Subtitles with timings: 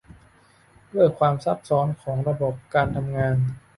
[0.93, 3.35] ด้วยความซับซ้อนของระบบการทำงาน